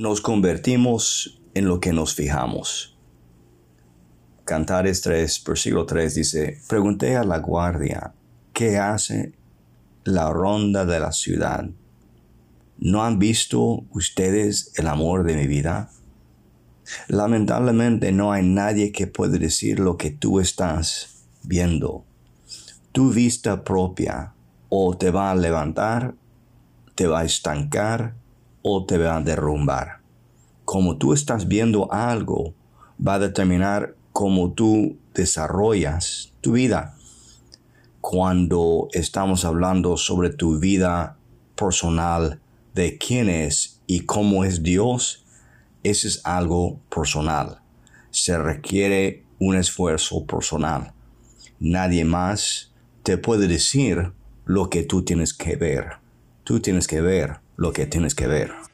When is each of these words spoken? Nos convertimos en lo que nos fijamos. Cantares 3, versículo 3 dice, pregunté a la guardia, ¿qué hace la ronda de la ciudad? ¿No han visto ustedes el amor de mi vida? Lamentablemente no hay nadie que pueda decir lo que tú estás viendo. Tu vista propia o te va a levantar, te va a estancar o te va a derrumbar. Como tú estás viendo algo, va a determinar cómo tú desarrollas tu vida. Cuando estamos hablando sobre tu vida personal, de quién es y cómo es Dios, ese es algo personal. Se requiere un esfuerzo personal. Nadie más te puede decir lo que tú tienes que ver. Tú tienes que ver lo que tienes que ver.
Nos 0.00 0.22
convertimos 0.22 1.42
en 1.52 1.68
lo 1.68 1.78
que 1.78 1.92
nos 1.92 2.14
fijamos. 2.14 2.96
Cantares 4.46 5.02
3, 5.02 5.44
versículo 5.46 5.84
3 5.84 6.14
dice, 6.14 6.58
pregunté 6.66 7.16
a 7.16 7.22
la 7.22 7.40
guardia, 7.40 8.14
¿qué 8.54 8.78
hace 8.78 9.34
la 10.04 10.32
ronda 10.32 10.86
de 10.86 11.00
la 11.00 11.12
ciudad? 11.12 11.68
¿No 12.78 13.04
han 13.04 13.18
visto 13.18 13.84
ustedes 13.90 14.72
el 14.76 14.88
amor 14.88 15.22
de 15.22 15.36
mi 15.36 15.46
vida? 15.46 15.90
Lamentablemente 17.08 18.10
no 18.10 18.32
hay 18.32 18.42
nadie 18.42 18.92
que 18.92 19.06
pueda 19.06 19.36
decir 19.36 19.80
lo 19.80 19.98
que 19.98 20.10
tú 20.10 20.40
estás 20.40 21.26
viendo. 21.42 22.06
Tu 22.92 23.10
vista 23.10 23.64
propia 23.64 24.32
o 24.70 24.96
te 24.96 25.10
va 25.10 25.30
a 25.30 25.34
levantar, 25.34 26.14
te 26.94 27.06
va 27.06 27.20
a 27.20 27.24
estancar 27.26 28.14
o 28.62 28.84
te 28.84 28.98
va 28.98 29.16
a 29.16 29.20
derrumbar. 29.20 30.00
Como 30.64 30.96
tú 30.96 31.12
estás 31.12 31.48
viendo 31.48 31.92
algo, 31.92 32.54
va 33.04 33.14
a 33.14 33.18
determinar 33.18 33.96
cómo 34.12 34.52
tú 34.52 34.98
desarrollas 35.14 36.32
tu 36.40 36.52
vida. 36.52 36.96
Cuando 38.00 38.88
estamos 38.92 39.44
hablando 39.44 39.96
sobre 39.96 40.30
tu 40.30 40.58
vida 40.58 41.16
personal, 41.54 42.40
de 42.74 42.98
quién 42.98 43.28
es 43.28 43.80
y 43.86 44.00
cómo 44.00 44.44
es 44.44 44.62
Dios, 44.62 45.24
ese 45.82 46.08
es 46.08 46.20
algo 46.24 46.80
personal. 46.94 47.60
Se 48.10 48.38
requiere 48.38 49.24
un 49.38 49.56
esfuerzo 49.56 50.24
personal. 50.26 50.92
Nadie 51.58 52.04
más 52.04 52.72
te 53.02 53.18
puede 53.18 53.48
decir 53.48 54.12
lo 54.44 54.70
que 54.70 54.82
tú 54.82 55.02
tienes 55.02 55.34
que 55.34 55.56
ver. 55.56 55.98
Tú 56.44 56.60
tienes 56.60 56.86
que 56.86 57.00
ver 57.00 57.40
lo 57.60 57.74
que 57.74 57.84
tienes 57.84 58.14
que 58.14 58.26
ver. 58.26 58.69